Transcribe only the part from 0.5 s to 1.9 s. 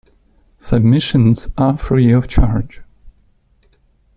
Submissions are